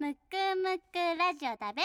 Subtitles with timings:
[0.00, 0.16] むく
[0.62, 1.82] むくラジオだべ。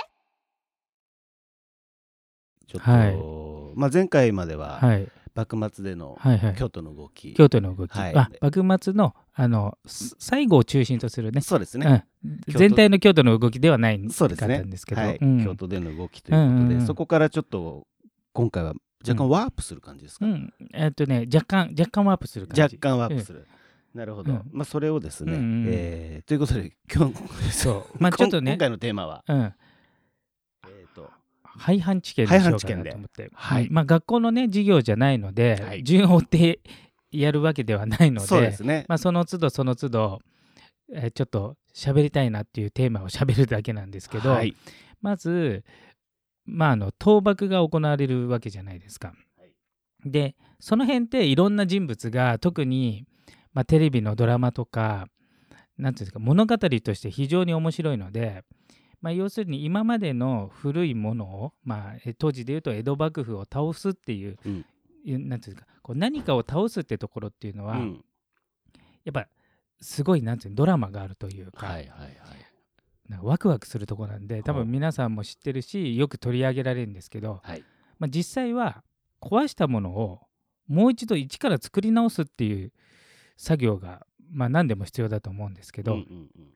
[2.67, 3.79] ちょっと、はい。
[3.79, 5.07] まあ、前回までははい。
[5.33, 6.55] 幕末でのはいはい。
[6.55, 8.15] 京都の動き、京都の動き、はい。
[8.15, 11.41] あ幕末のあのす最後を中心とするね。
[11.41, 15.17] そうですね、うん、全体の京都の動きではないかっそうですねたんですけど、はい。
[15.19, 15.43] うん。
[15.43, 16.85] 京都での動きということで、うんうんうん。
[16.85, 17.87] そこからちょっと
[18.33, 20.53] 今回は若干ワープする感じですか、うん。
[20.75, 22.61] えっとね若干若干ワープする感じ。
[22.61, 23.47] 若干ワープする、
[23.93, 24.49] なるほど、うん。
[24.51, 27.97] まあそれをですね、うんうんえーということで今日そう。
[27.99, 28.51] まあちょっとね。
[28.53, 29.37] 今回のテーマは、うん。
[29.37, 31.11] えーと。
[31.43, 33.67] 廃藩置県にしようかなと思って、はい。
[33.67, 35.83] うんまあ、学校のね授業じゃないので、はい。
[35.83, 36.59] 順を追って
[37.11, 40.19] やるわけではないのでそうですね、まあ、その都度その都度、
[40.91, 44.55] えーちょっと喋りたいなっていうテーマを喋るだけなんですけど、はい。
[45.01, 45.63] まず、
[46.45, 49.13] まあ、あの倒幕が行われるわけじゃないですか。
[50.05, 53.05] でその辺っていろんな人物が特に、
[53.53, 55.07] まあ、テレビのドラマとか
[55.77, 58.43] なんていうんですか物語として非常に面白いので、
[59.01, 64.65] まあ、要するに今までの古いものを、まあ、え当時でいうと江戸幕府を倒すっていう、うん。
[65.05, 68.05] いうなんていうんですかこう何かを倒すってところっていうのは、うん。
[69.03, 69.27] やっぱ
[69.81, 72.11] すごいなんていうのドラマがあるというか,、はいはいはい。
[73.09, 77.63] なんかワクワクするところなんで多分皆さんも知ってるしよく取り上げられるんですけど、はい。
[77.99, 78.83] まあ、実際は
[79.21, 80.21] 壊したものを
[80.67, 82.71] もう一度一から作り直すっていう
[83.37, 86.53] 作業が、まあ、何でも必要だと思うんですけど、うんうんうん。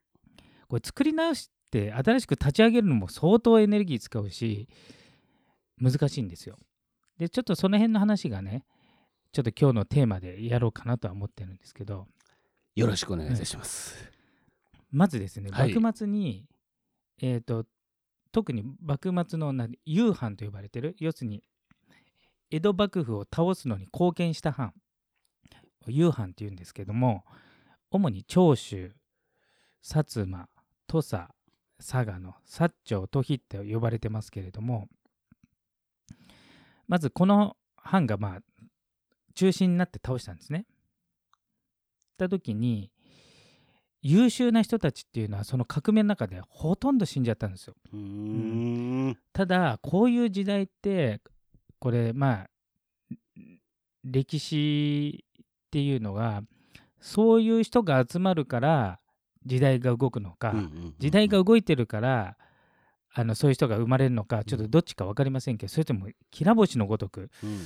[0.67, 4.67] これ作り直して新しく立ち上げるのも相当エネルギー使うし
[5.79, 6.57] 難しいんですよ。
[7.17, 8.63] でちょっとその辺の話がね
[9.31, 12.07] ちょっと今日のテーマでやろうかなとは思ってるんですけど。
[12.77, 13.95] よろしくお願いいたします、
[14.91, 15.73] まずですねはい。
[15.73, 16.45] 幕末に、
[17.19, 17.65] えー、と
[18.31, 21.41] 特に幕末のな夕藩と呼ばれてる要するに
[22.51, 24.73] 江戸幕府を倒すのに貢献した藩
[25.91, 27.23] 夕藩っていうんですけども
[27.91, 28.93] 主に長州
[29.83, 30.49] 薩摩
[30.87, 31.29] 土佐
[31.79, 34.87] 佐賀の薩長都比って呼ばれてますけれども
[36.87, 38.63] まずこの藩がまあ
[39.35, 40.65] 中心になって倒したんですね。
[42.17, 42.91] った時に
[44.01, 47.75] 優秀な人たちっていうのはその革命の中でほとんど死んじゃったんですよ。
[47.93, 51.21] うーんただこういう時代って
[51.79, 52.49] これまあ
[54.03, 55.25] 歴史
[55.67, 56.41] っていうのが
[56.99, 58.99] そういう人が集まるから
[59.45, 60.53] 時代が動くのか、
[60.99, 62.37] 時代が動いてるから
[63.13, 67.59] あのそういう人が生まれるのかちょっとどっちか分かりませんけど、それともきら星のごとくうん。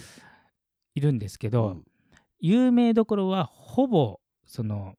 [0.93, 1.83] いるんですけうど、ん。
[2.39, 4.95] 有名どころはほぼその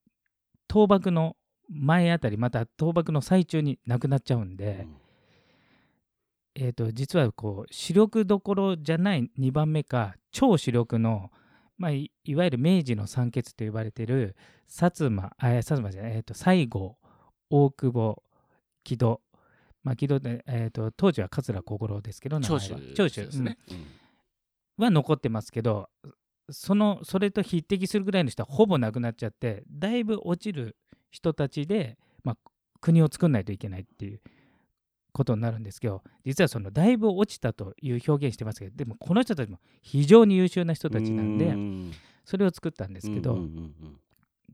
[0.71, 1.37] 倒幕の
[1.69, 4.87] 前あたりまた倒幕の最中に亡くなっちゃうんで、
[6.55, 11.31] えー、と実はこう主力どころじゃない2番目か超主力の、
[11.79, 14.37] まあ、いいわゆる明治の三傑と呼ばれてる
[14.69, 16.97] 薩摩あ薩摩じゃない、えー、と西郷
[17.51, 18.23] 大久保
[18.85, 19.21] 木戸。
[19.83, 23.77] まあ木戸で、えー、と当時は桂小五郎ですけど長州長州ですね、うん。
[23.77, 24.85] うん。
[24.85, 25.89] は残ってますけど
[26.51, 30.77] そのそれと匹敵するぐらいの人はほぼなくなっちゃってだいぶ落ちる
[31.11, 32.51] 人たちで、まあ、
[32.81, 34.21] 国を作んないといけないっていう
[35.13, 41.93] ことになるんですけど実はそのだいぶ落ちたという表現してますけどでもこの人たちも非常に優秀な人たちなんでうん
[42.25, 43.39] それを作ったんですけど、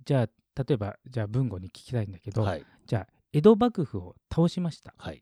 [0.04, 2.64] じゃあ例えばじゃあ文吾に聞きたいんだけど、うんはい。
[2.86, 4.94] じゃあ江戸幕府を倒しました。
[4.96, 5.16] はい。
[5.16, 5.20] っ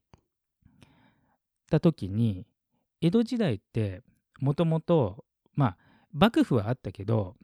[1.69, 2.47] た時に
[3.01, 4.03] 江戸時代って
[4.41, 5.25] もともと
[5.55, 5.77] まあ
[6.13, 7.35] 幕府はあったけど、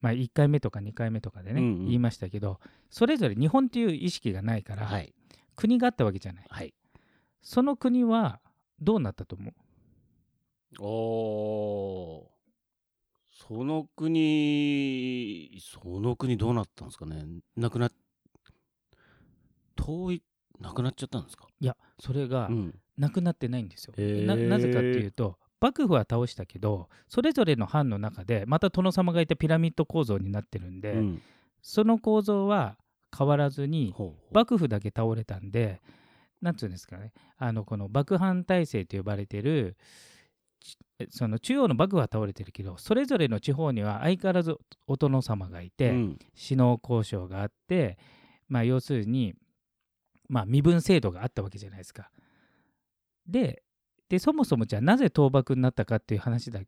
[0.00, 1.84] まあ、1回目とか2回目とかでね、うんうん。
[1.86, 2.58] 言いましたけど
[2.90, 5.14] それぞれ日本っていう意識がないから、はい。
[5.54, 6.46] 国があったわけじゃない。
[6.48, 6.74] はい
[7.42, 8.40] その国は
[8.80, 9.54] どうなったと思う？
[10.80, 12.32] おー
[13.30, 17.24] その国その国どうなったんですかね？
[17.56, 17.90] なくな
[19.78, 20.22] 統一
[20.60, 21.48] なくなっちゃったんですか？
[21.60, 22.74] いやそれがうん。
[22.96, 23.94] なくなってないんですよ。
[23.96, 24.26] へー。
[24.26, 31.22] ななぜかっていうと幕府は倒したけどそれぞれの藩の中でまた殿様がいたピラミッド構造になってるんで、うん。
[31.62, 32.76] その構造は
[33.16, 33.94] 変わらずに
[34.32, 35.80] 幕府だけ倒れたんで
[36.42, 39.76] なんつうんですかねあのこの幕藩体制と呼ばれてる
[40.60, 40.76] ち
[41.10, 44.56] その中央の幕府は倒れてるけどそれぞれの地方には相変わらず
[44.86, 47.98] お殿様がいて、うん首脳交渉があって、
[48.48, 49.34] まあ、要するに、
[50.28, 52.10] まあ、身分制度があったわけじゃないですか。
[53.26, 53.62] で
[54.08, 56.60] でそもそもじゃあなぜ倒幕になったかっていう話だ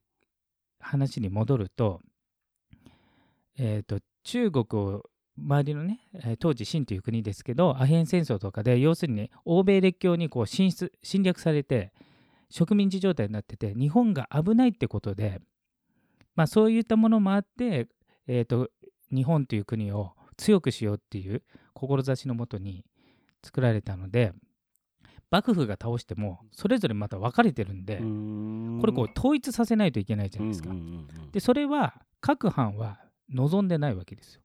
[0.80, 2.00] 話に戻ると,、
[3.58, 5.02] えー、と中国を
[5.36, 11.92] 周りのねえー当時清という国ですけどアヘン戦争とかで要するにね欧米列強にこう進出侵略されて
[12.50, 15.40] 植民地状態になってて日本が危ないってことで、
[16.36, 17.88] まあ、そういったものもあって、
[18.28, 18.70] えー、と
[19.12, 21.42] 日本という国を強くしようっていう
[21.72, 22.84] 志のもとに
[23.44, 24.32] 作られたので
[25.30, 30.70] 幕府が倒してもそれぞれまた分かれてるんで、これこう統一させないといけないじゃないですか。
[31.32, 33.00] でそれは各藩は
[33.32, 34.42] 望んでないわけですよ。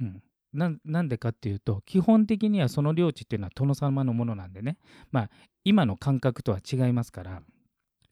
[0.00, 4.78] ほううん、なんなんでかっていうと基本的にはその領地っていうのは殿様のものなんでね。
[5.10, 5.30] まあ
[5.64, 7.42] 今の感覚とは違いますから。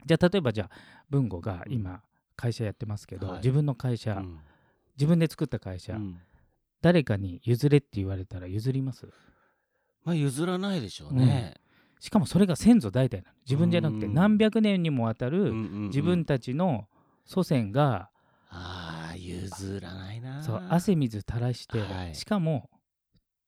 [0.06, 0.70] じゃあ例えばじゃあ
[1.10, 2.02] 文吾が今
[2.36, 3.36] 会社やってますけど、はい。
[3.38, 4.38] 自分の会社、うん。
[4.96, 6.18] 自分で作った会社、うん。
[6.80, 9.08] 誰かに譲れって言われたら譲ります？
[10.04, 11.54] まあ譲らないでしょうね。
[11.98, 13.36] しかもそれが先祖代々なの。
[13.44, 14.14] 自分じゃなくてうん。
[14.14, 15.82] 何百年にもわたるうんうんうん。
[15.88, 16.86] 自分たちの
[17.24, 18.10] 祖先が
[19.48, 20.42] 譲らないな。
[20.42, 22.14] そう汗水垂らして、はい。
[22.14, 22.70] しかも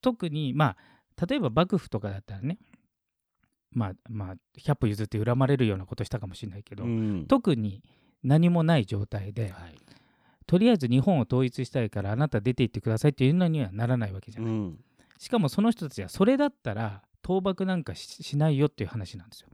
[0.01, 0.77] 特にま
[1.19, 2.59] あ例えば幕府とかだったらね
[3.73, 7.27] まあまあ100歩譲って恨まれるようなことしたかもしれないけど、うん。
[7.27, 7.83] 特に
[8.23, 9.77] 何もない状態で、はい。
[10.47, 14.85] とりあえず日本を統一したいからあなた出て行ってくださいっていうのにはならないわけじゃない、うん。
[15.19, 19.49] しかもその人たちはそれだったら倒幕なんかししないよっていう話なんですよ。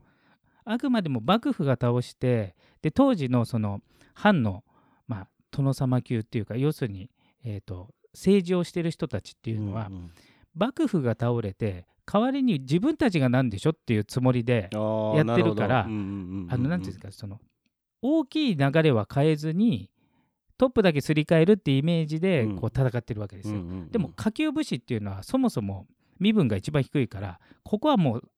[0.64, 3.81] あくまでも幕府が倒してで当時のその
[4.14, 4.64] 藩の、
[5.06, 7.11] まあ、殿様級っていうか要するに、
[7.44, 10.11] えー、と政治をしてる人たちっていうのは、んん。
[10.55, 17.41] 幕府が倒れて代わりに自分たちがなんでしょっていうつもりでやってるからあのなんていうんですかその
[18.00, 19.91] 大きい流れは変えずに
[20.58, 22.56] トップだけすり替えるっていうイメージでうん。
[22.56, 23.61] こう戦ってるわけですよ。
[23.91, 25.87] でも下級武士っていうのはそもそも
[26.19, 28.31] 身分が一番低いからここはもう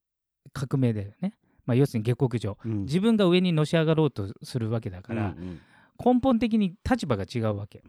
[0.53, 1.35] 革命だよね、
[1.65, 2.59] まあ、要するに下克上。
[2.65, 2.81] うん。
[2.83, 5.61] 自分が上にのし上がろうとするわけだから、うんうん
[6.03, 7.83] 根本的に立場が違うわけ、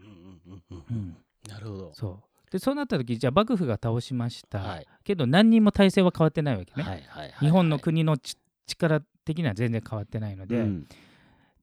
[1.48, 1.92] なるほど。
[1.94, 2.30] そう。
[2.50, 4.86] でそうなった時じゃあ幕府が倒しました、はい。
[5.04, 7.08] けど何にも体制は変わってないわけね、
[7.38, 8.36] 日本の国のち
[8.66, 10.86] 力的には全然変わってないので、うん。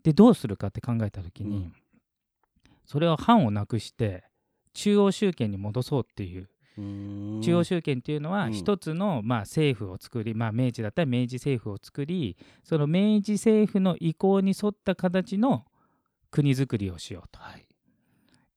[0.04, 1.74] でどうするかって考えた時に、うん。
[2.86, 4.24] それは藩をなくして
[4.74, 6.50] 中央集権に戻そうっていう。
[6.78, 8.54] う中央集権っていうのはうん。
[8.54, 15.66] 一つのまあ政府を作り、まあ、明治だったら明治政府を作りその明治政府の意向に沿った形の
[16.32, 17.68] 国づくりをしようとはい。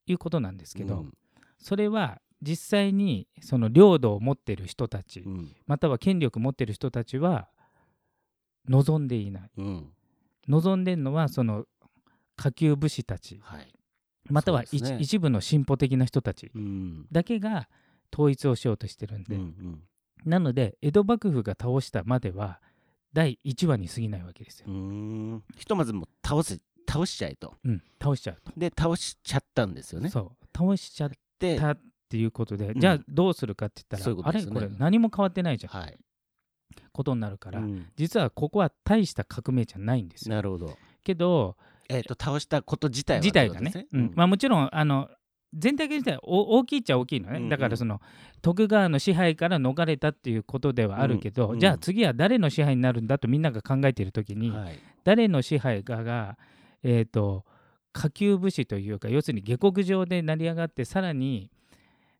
[0.06, 1.14] いうことなんですけど、うん。
[1.58, 5.54] それは実際にその領土を持ってる人たち、うん。
[5.66, 7.48] または権力を持ってる人たちは
[8.68, 9.50] 望んでいない。
[9.56, 9.92] うん。
[10.48, 11.64] 望んでるのはその
[12.36, 13.72] 下級武士たちはい。
[14.28, 14.98] またはね。
[15.00, 17.06] 一部の進歩的な人たちうん。
[17.12, 17.68] だけが
[18.12, 19.82] 統一をしようとしてるんで、うんうん。
[20.24, 22.60] なので江戸幕府が倒したまでは
[23.12, 24.66] 第1話に過ぎないわけですよ。
[25.56, 27.54] ひとまずもう倒せ倒しちゃえと。
[27.64, 28.52] うん、倒しちゃうと。
[28.56, 30.08] で倒しちゃったんですよね。
[30.08, 30.46] そう。
[30.56, 32.80] 倒しちゃっでたっていうことで、ん。
[32.80, 34.24] じゃあどうするかって言ったそういうね。
[34.26, 34.44] あれ？
[34.44, 35.96] これ何も変わってないじゃん、はい。
[36.92, 37.86] ことになるから、うん。
[37.96, 40.34] 実はここは大した革命じゃないんですよ。
[40.34, 40.76] なるほど。
[41.02, 41.56] けど
[41.88, 43.86] えっと倒したこと自体は自体がね。
[43.92, 44.12] うん。
[44.14, 45.08] まあ、もちろんあの
[45.52, 47.48] 全体的にはお大きいっちゃ大きいのね、うんうん。
[47.48, 48.00] だからその
[48.42, 54.78] 徳川の支配から逃れたっていうことではあるけど、うんじゃあ次は誰の支配になるんだとみんなが考えている時に、はい。
[55.02, 56.36] 誰の支配かが、
[56.82, 57.44] えー、と
[57.92, 61.50] 下級武士というか要するに下克上で成り上がってさらに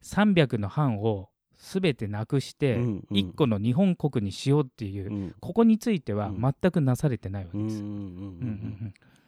[0.03, 1.29] 300の藩を
[1.61, 3.17] 全てなくしてうんうん。
[3.17, 5.35] 一個の日本国にしようっていう、うん。
[5.41, 6.41] ここについてはうん。
[6.41, 7.83] 全くなされてないわけです。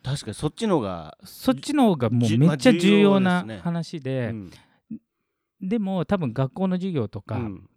[0.03, 3.63] 確かにそっちの方がそっちの方がもじうめっちゃまあ重要な重要ですね。
[3.63, 4.51] 話で、うん。
[5.61, 7.69] でも多分学校の授業とか、うん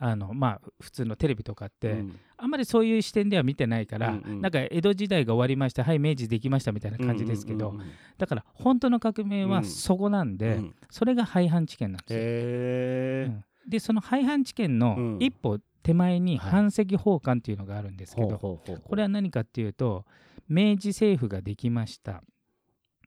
[0.00, 2.18] あのまあ普通のテレビとかって、うん。
[2.36, 4.40] あんまりそういう視点では見てないから、うんうん。
[4.40, 7.92] なんか江戸時代が終わりましたはい明治できましたみたいな感じですけど、うんうんうん。
[8.18, 9.64] だから本当の革命はうん。
[9.64, 10.74] そこなんで、うん。
[10.90, 12.18] それが廃藩置県なんですよ。
[12.20, 13.44] へうん。
[13.70, 15.18] でその廃藩置県のうん。
[15.20, 18.60] 一歩手前にはい藩籍奉還っていうのがあるんですけど、こ
[18.94, 20.04] れは何かっていうと
[20.48, 22.22] 明治政府ができました。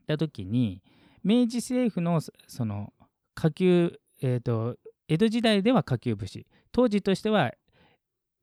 [0.05, 0.81] た時に
[1.23, 2.93] 明治政府のそその
[3.33, 4.77] 下級、えー、と
[5.07, 6.45] 江戸時代では下級武士
[6.75, 7.53] 当時としては、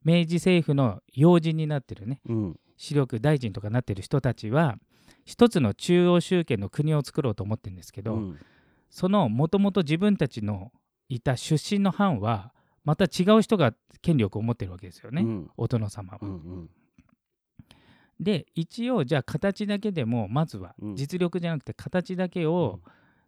[0.03, 2.19] 明治政府の要人になってるね。
[2.27, 2.59] うん。
[2.77, 4.77] 視力大臣とかなってる人たちは
[5.23, 8.39] 一つの中央集権の国を作ろうと思ってるんですけど、うん。
[8.89, 10.71] そのもともと自分たちの
[11.09, 15.51] いた出身の藩はまた違う人が権力を持ってるわけですよね、うん。
[15.55, 16.19] お殿様は。
[16.19, 16.69] うんうん。
[18.19, 20.95] で一応じゃあ形だけでもまずはうん。
[20.95, 22.79] 実力じゃなくて形だけを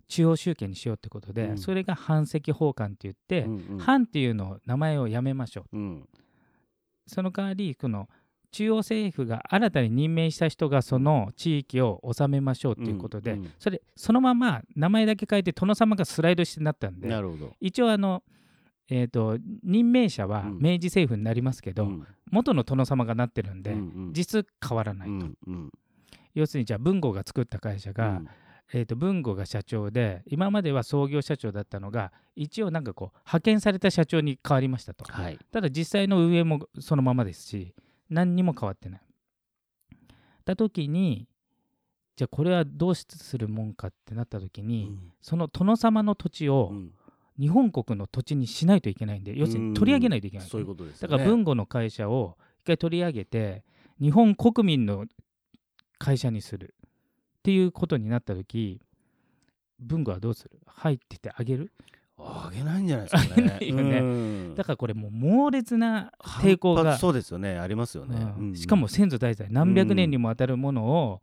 [0.08, 1.58] 中央集権にしようってことで、うん。
[1.58, 3.80] それが藩籍奉還って言って、うんうん。
[3.80, 6.10] 藩っていうのを名前をやめましょううん。
[7.08, 8.10] その代わりこの
[8.52, 17.52] 中央政府が新たに任命した人がその地域を治めましょうっていうことで、うんうんそれそのまま名前だけ変えて殿様がスライドしてなったんでなるほど。
[17.60, 18.24] 一応あの、
[18.90, 20.60] えー、と任命者はうん。
[20.60, 22.08] 明治政府になりますけど、うん。
[22.32, 24.14] 元の殿様がなってるんで、うんうん。
[24.16, 25.28] 実質変わらないと、
[26.34, 28.22] 要するにじゃあ文吾が作った会社が、
[28.74, 35.06] えー、と文吾が社長で今までは創業社長だったのが一応なんかこう派遣された社長に変わりましたと。
[35.06, 35.40] はい。
[35.52, 37.74] ただ実際の運営もそのままですし
[38.10, 39.02] 何にも変わってない。
[40.44, 41.28] た時に
[42.16, 46.92] じゃあこれはどうするもんかってなった時に、その殿様の土地をうん。
[47.38, 51.10] 日本国の土地にしないといけないんで要するに取り上げないといけない、そういうことですね。
[51.10, 53.64] から文吾の会社を一回取り上げて
[54.00, 55.06] 日本国民の
[55.98, 56.76] 会社にする
[57.46, 58.82] っていうことになった時
[59.80, 60.60] 文吾はどうする？
[60.66, 61.72] はいっててあげる？
[62.18, 63.60] あげないんじゃないですかね。
[63.62, 64.00] よね。
[64.00, 64.56] うん。
[64.56, 66.12] だからこれもう猛烈な
[66.42, 67.60] 抵抗がそうですよね。
[67.60, 68.16] ありますよね。
[68.16, 68.48] うん。
[68.50, 68.56] うん。
[68.56, 71.22] しかも先祖代々何百年にもわたるものを、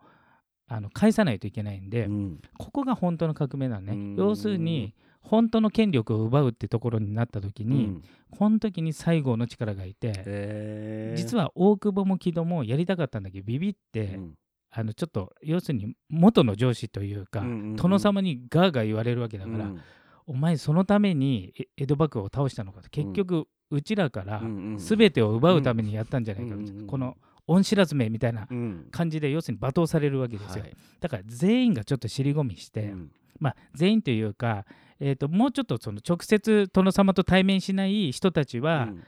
[0.69, 2.41] あの返さないといけないんで、うん。
[2.57, 4.15] ここが本当の革命なのね、うん。
[4.15, 8.03] 要するに本当の権力を奪うってところになった時に、うん。
[8.31, 14.35] この時に西郷の力がいて、実は大久保も木戸もやりたかったんだけどビビって、うん
[14.75, 17.77] あのちょっと要するに元の上司というか、うんうんうん。
[17.77, 19.81] 殿様にガーガー言われるわけだから、うん。
[20.27, 24.43] お前そのためにえ江戸幕府を倒したのかと結局、うちらから
[24.79, 26.87] 全てを奪うためにやったんじゃないか、うんうんうん。
[26.87, 28.89] この恩知らずめみたいなうん。
[28.91, 30.77] 感じで要するに罵倒されるわけですよ、はい。
[31.01, 33.13] だから全員がちょっと尻込みして、うん。
[33.39, 34.65] まあ全員というか、
[35.01, 39.03] えー、ともうちょっとその直接殿様と対面しない人たちは、うん。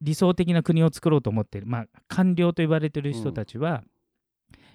[0.00, 3.82] 理想的な国を作ろうと思ってる、まあ、官僚と言われてる人たちは、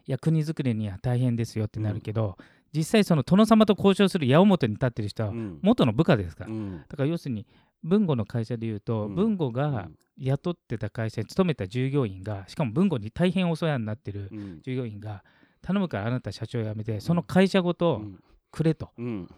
[0.05, 2.37] いや国づくりには大変ですよってなるけど、
[2.75, 5.59] 実際その殿様と交渉する矢面に立ってる人はうん。
[5.61, 6.83] 元の部下ですから、うん。
[6.89, 7.45] だから要するに
[7.83, 9.15] 文吾の会社でいうと、うん。
[9.15, 14.61] 文吾が雇ってた会社に勤めた従業員がしかも文吾に大変お世話になってるうん。
[14.63, 15.23] 従業員が
[15.61, 18.01] 頼むからあなた社長辞めてその会社ごと
[18.51, 19.29] くれとうん。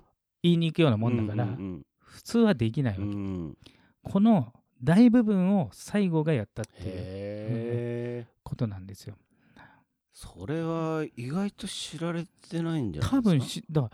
[0.41, 3.17] 言いに行くようなもんだから、うん普通はできないわけ、うんう
[3.49, 3.57] ん。
[4.01, 9.15] この大部分を西郷がやったっていうことなんですよ。
[10.17, 13.17] それは意外と知られてないんじゃないですか？
[13.17, 13.89] 多分しだ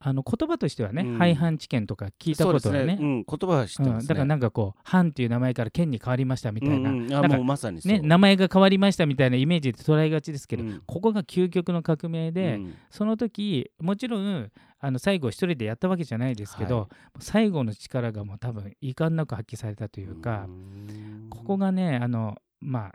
[0.00, 1.18] あの言葉としてはね、うん。
[1.18, 4.06] 廃藩置県とか聞いたことはねそうん、言葉は知ってますね、うん。
[4.06, 7.06] だからなんかこう藩っていう名前から県に変わりましたみたいな,、うん。
[7.06, 10.82] うんあなんかもうまさにね、名前が変わりましたみたいなイメージで捉えがちですけど、うん。
[10.86, 12.74] ここが究極の革命で、うん。
[12.90, 16.88] その時もちろんあの最後一人でやったわけじゃないですけど、はい。
[17.18, 21.26] 最後の力がもう多分遺憾なく発揮されたというか、うん。
[21.28, 22.92] ここがねあのまあ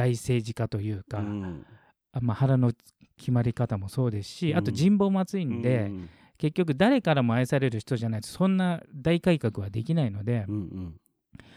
[0.00, 1.66] 大政治家というか、うん。
[2.12, 2.72] あまあ、腹の
[3.18, 4.58] 決まり方もそうですし、うん。
[4.58, 6.08] あと人望も厚いんで、うん
[6.40, 10.94] 結局誰からも愛される人じゃないとそんな大改革はできないので、うんうん。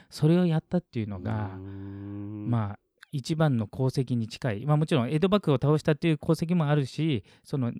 [0.10, 2.50] それをやったっていうのが、うん。
[2.50, 2.80] まあ
[3.14, 7.72] 一番の功績に近い、まあ、もちろん江戸幕府を倒したっていう功績もあるしその、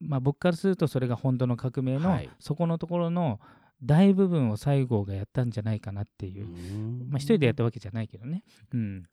[0.00, 2.30] まあ、僕からするとそれが本当の革命の、はい。
[2.38, 3.38] そこのところの
[3.82, 7.08] 大部分を西郷がやったんじゃないかなっていう、うん。
[7.10, 8.44] まあ、一人でやったわけじゃないけどね。
[8.72, 9.04] うん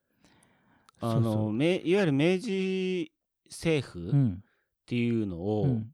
[1.05, 3.11] あのいわゆる明治
[3.49, 4.43] 政府っうん。
[4.85, 5.87] ていうのうをん。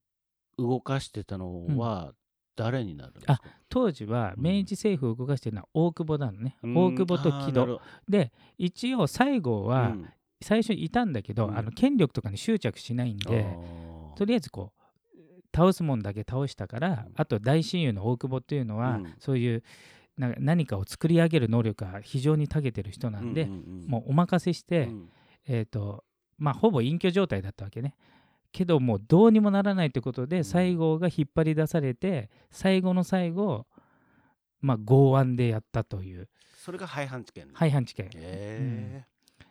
[0.58, 2.14] 動かしてたのは
[2.56, 4.44] 誰になるんですか、当時はうん。
[4.44, 6.76] 明治政府を動かしてるのは大久保なのね、うん。
[6.78, 7.80] 大久保と木戸。
[8.10, 10.10] で一応西郷どはうん。
[10.42, 11.58] 最初いたんだけど、うん。
[11.58, 13.46] あの権力とかに執着しないんで、
[14.16, 15.20] とりあえずこう
[15.56, 17.14] 倒すもんだけ倒したから、うん。
[17.16, 19.14] あと大親友の大久保っていうのは、うん。
[19.20, 19.64] そういう
[20.20, 23.88] な何かを作り上げる能力が非常に長けてる人なんで、うんうんうん。
[23.88, 25.10] もうお任せして、うん。
[25.48, 26.04] えっ、と
[26.38, 27.96] まあほぼ隠居状態だったわけね。
[28.52, 30.44] けどもうどうにもならないということでん。
[30.44, 33.66] 西郷が引っ張り出されて最後の最後
[34.62, 36.28] まあ剛腕でやったという。
[36.58, 37.48] それが廃藩置県。
[37.54, 38.10] 廃藩置県。
[38.14, 39.06] へ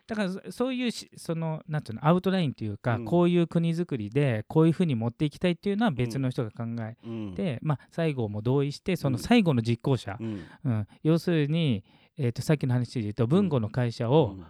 [0.09, 3.05] だからそそういうしそのなんていうのアウトラインというか、うん。
[3.05, 7.35] こういう国づくりでこういうふうに持っていきたいっていうのは別の人が考ええうん。
[7.35, 9.23] て、まあ、西郷も同意してそのうん。
[9.23, 10.43] 最後の実行者、うん。
[10.63, 10.87] うん。
[11.03, 11.83] 要するに、
[12.17, 14.45] えー、とさっきの話で言うと文吾の会社を、うん。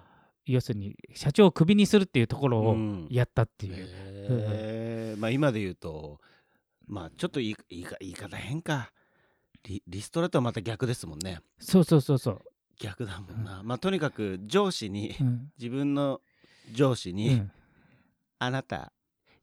[0.46, 3.08] 要するに社長をクビにするっていうところをうん。
[3.10, 6.22] やったっていう、へえまあ今で言うと
[6.88, 8.92] まあちょっと言い言いか言い方変か。
[9.64, 11.40] リリストラとはまた逆ですもんね。
[11.60, 12.42] そうそうそうそう
[12.80, 15.52] 逆だもんな、まあとにかく上司に、うん。
[15.58, 16.22] 自分の
[16.72, 17.52] 上司うに、ん。
[18.40, 18.94] あなた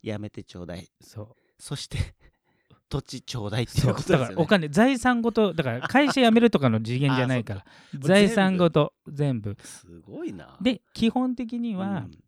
[0.02, 0.90] やめてちょうだい。
[1.00, 1.28] そう。
[1.58, 1.98] そして
[2.88, 3.92] 土地ちょうだいっていそう。
[3.92, 4.24] うことですよね。
[4.24, 7.64] だからお金財産ごとだから会社辞めるとかの次元じゃないから。
[8.00, 9.56] 財産ごと全部。
[9.62, 10.56] すごいな。
[10.60, 12.18] で基本的には、うん。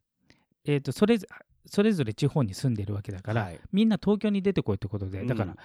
[0.64, 1.26] えー、とそれぞ
[1.64, 3.60] それぞれ地方に住んでるわけだから、はい。
[3.72, 5.24] みんな東京に出てこいってことで。
[5.24, 5.58] だから、うん。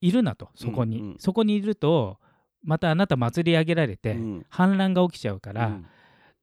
[0.00, 1.18] いるなとそこに、うんうん。
[1.18, 2.18] そこにいると
[2.62, 4.46] またあなた祭り上げられて、うん。
[4.48, 5.86] 反乱が起きちゃうから、うん。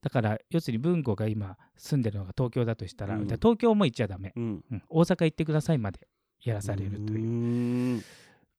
[0.02, 3.26] だから要するに文庫が今住んでるのが東京だとしたら、うん。
[3.26, 4.64] 東京も行っちゃダメ、うん。
[4.72, 4.84] うん。
[4.90, 6.08] 大阪行ってくださいまで
[6.44, 8.04] やらされるという。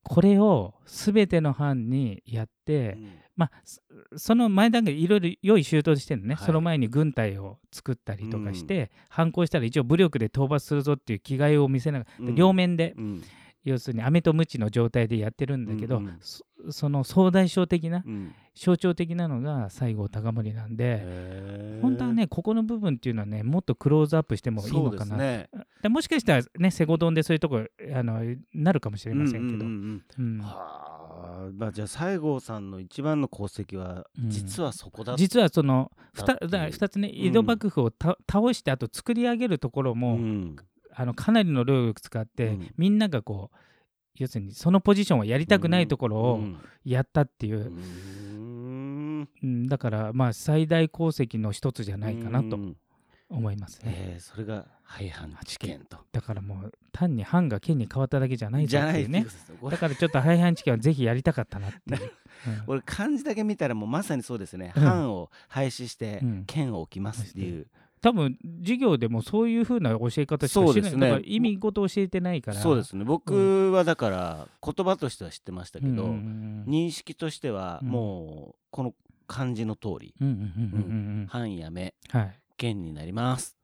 [0.03, 2.97] これを全ての班にやって、
[3.35, 3.81] まあそ
[4.17, 6.47] その前段階いろいろ用意周到してるのね、はい。
[6.47, 12.35] その前に軍隊を作ったりとかして、反抗したら一応武力で討伐するぞっていう気概を見せながら、うん。
[12.35, 12.95] 両面で。
[12.97, 13.23] うん
[13.67, 16.19] 要するに飴と鞭の状態でやってるんだけど、うんうん。
[16.21, 18.35] そその総大将的なうん。
[18.59, 25.51] 象徴的なのが西郷隆盛なんで、本当はねここの部分っていうのはねもっとクローズアップしてもいいのかな、ね。
[25.83, 27.61] でもしかしたらねセゴドンでそういうとこ
[27.95, 28.23] あの
[28.55, 30.41] なるかもしれませんけど、うんうんうんうん。
[30.41, 31.51] はあ。
[31.53, 34.31] まあじゃあ西郷さんの一番の功績はうん。
[34.31, 36.49] 実はそこだ実はそのだっていう。
[36.49, 40.57] 2, だから二つねうん江戸幕府をた倒してあと作り上げるところも、うん
[40.99, 42.75] あのかなりの労力使って、うん。
[42.79, 43.57] みんながこう
[44.17, 46.59] 要するにそのポジションをやりたくないところをうん。
[46.85, 47.67] やったっていう。
[47.67, 49.29] う、ん。
[49.43, 52.77] うんだからまあ最大功績の一つじゃないかなとうん。
[53.29, 53.95] 思いますね。
[54.15, 55.99] えーそれが廃藩置県と。
[56.13, 59.27] だからもう単に藩が県に変わっただけじゃないじゃないね
[59.69, 62.13] だからちょっと廃藩置県はぜひやりたかったなっていう。
[62.47, 62.63] うん。
[62.69, 64.73] 俺漢字だけ見たらもうまさにそうですね。
[64.77, 64.83] うん。
[64.83, 66.45] 藩を廃止してうん。
[66.47, 67.67] 県を置きますっていう
[68.01, 71.01] 多分授業でもそういう風な教え方しかしてない、ね。
[71.01, 72.61] だから意味ごと教えてないから。
[72.61, 73.05] そうですね。
[73.05, 76.11] 僕はだから言葉としては知ってましたけどうん。
[76.11, 77.89] うん認識としてはうん。
[77.89, 78.95] もうこの
[79.27, 80.15] 漢字の通り。
[80.21, 81.27] うんうんうんうんうん。
[81.29, 82.39] 藩やめはい。
[82.57, 83.57] 県になります。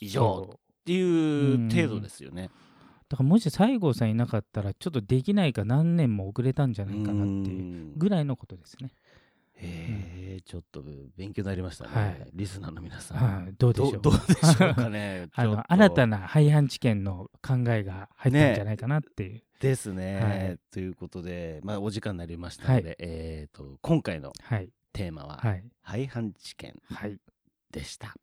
[0.00, 0.50] 以上。
[0.54, 2.50] っていう程度ですよね。
[3.08, 8.90] だからもし西郷さんいなかったらちょっとできないか何年も遅れたんじゃないかなっていうぐらいのことですね。
[9.60, 10.82] へえちょっと
[11.16, 12.30] 勉強になりましたね、はい。
[12.32, 13.42] リスナーの皆さん。
[13.42, 14.00] はい、どうでしょう？
[14.00, 15.28] どどうでしょうかね。
[15.34, 19.42] あの新たな廃藩置県の考えが入ったんじゃないかなっていう。
[19.60, 20.58] ですね、はい。
[20.70, 24.70] ということで、まあ、お時間になりましたので、えー、と今回のはい。
[24.92, 25.64] テーマは、はい。
[25.82, 27.18] 廃藩置県はい。
[27.72, 28.14] でした。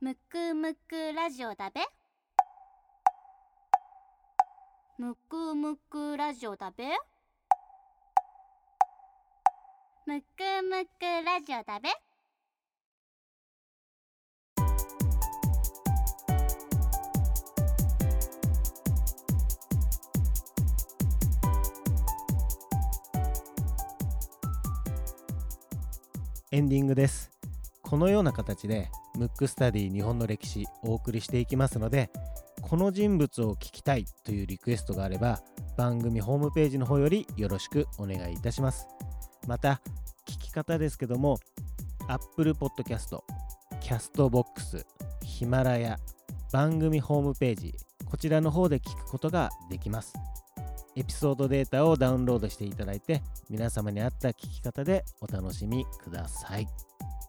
[0.00, 1.80] むくむくラジオだべ
[4.98, 6.84] むくむくラジオだべ？
[10.06, 10.24] むく
[10.62, 11.90] むくラジオだべ？
[26.52, 27.30] エンディングです。
[27.82, 32.10] このような形でムックスタディ日本の歴史お送りしていきますので
[32.62, 35.40] この人物を聞きたいというリクエストがあれば
[35.76, 38.86] 番組ホームページの方よりよろしくお願いいたします。
[39.46, 39.80] また
[40.26, 41.38] 聞き方ですけども
[42.08, 43.20] Apple Podcast、
[43.80, 44.84] Castbox、
[45.22, 45.98] ヒマラヤ
[46.52, 50.14] 番組ホームページこちらの方で聞くことができます。
[50.96, 56.66] エピソードデータをダウンロードしていただいて皆様に合った聞き方でお楽しみください。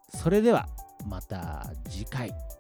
[0.10, 0.68] それでは
[1.06, 2.57] また次回。